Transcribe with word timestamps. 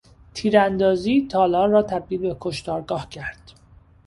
تیراندازی 0.33 1.27
تالار 1.27 1.67
را 1.69 1.83
تبدیل 1.83 2.19
به 2.21 2.37
کشتارگاه 2.39 3.09
کرد. 3.09 3.51